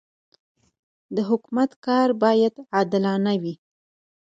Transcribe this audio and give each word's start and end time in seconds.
د 1.15 1.17
حکومت 1.29 1.71
کار 1.85 2.07
باید 2.23 2.53
عادلانه 2.75 3.33
وي. 3.41 3.55